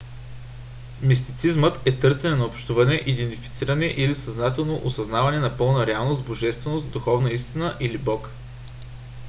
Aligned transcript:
мистицизмът 1.01 1.87
е 1.87 1.99
търсене 1.99 2.35
на 2.35 2.45
общуване 2.45 3.01
идентифициране 3.05 3.85
или 3.85 4.15
съзнателно 4.15 4.81
осъзнаване 4.83 5.39
на 5.39 5.57
пълна 5.57 5.87
реалност 5.87 6.23
божественост 6.25 6.91
духовна 6.91 7.31
истина 7.31 7.77
или 7.79 7.97
бог 7.97 8.29